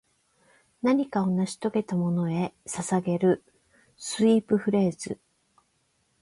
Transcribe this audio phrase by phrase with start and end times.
[0.81, 3.43] 何かを成し遂げたものへ捧げる
[3.99, 5.19] スウィープフレーズ